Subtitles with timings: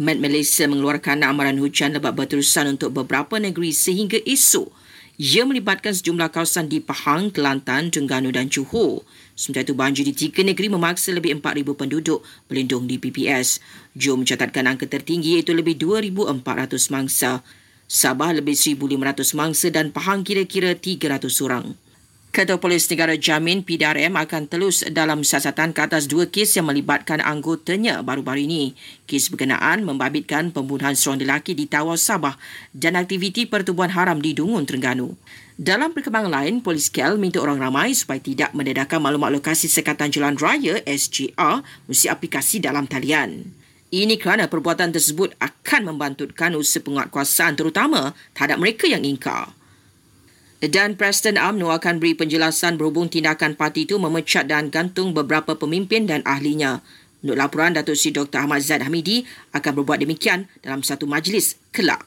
[0.00, 4.72] Met Malaysia mengeluarkan amaran hujan lebat berterusan untuk beberapa negeri sehingga esok.
[5.20, 9.04] Ia melibatkan sejumlah kawasan di Pahang, Kelantan, Terengganu dan Johor.
[9.36, 13.60] Sementara itu, banjir di tiga negeri memaksa lebih 4,000 penduduk berlindung di PPS.
[13.92, 17.44] Johor mencatatkan angka tertinggi iaitu lebih 2,400 mangsa.
[17.84, 21.76] Sabah lebih 1,500 mangsa dan Pahang kira-kira 300 orang.
[22.30, 27.18] Ketua Polis Negara jamin PDRM akan telus dalam siasatan ke atas dua kes yang melibatkan
[27.18, 28.78] anggotanya baru-baru ini.
[29.10, 32.38] Kes berkenaan membabitkan pembunuhan seorang lelaki di Tawau Sabah
[32.70, 35.18] dan aktiviti pertubuhan haram di Dungun, Terengganu.
[35.58, 40.38] Dalam perkembangan lain, Polis KL minta orang ramai supaya tidak mendedahkan maklumat lokasi Sekatan Jalan
[40.38, 43.42] Raya SGR mesti aplikasi dalam talian.
[43.90, 49.50] Ini kerana perbuatan tersebut akan membantutkan usaha penguatkuasaan terutama terhadap mereka yang ingkar.
[50.60, 56.04] Dan Preston UMNO akan beri penjelasan berhubung tindakan parti itu memecat dan gantung beberapa pemimpin
[56.04, 56.84] dan ahlinya.
[57.24, 58.44] Menurut laporan Datuk Seri Dr.
[58.44, 59.24] Ahmad Zaid Hamidi
[59.56, 62.04] akan berbuat demikian dalam satu majlis kelak.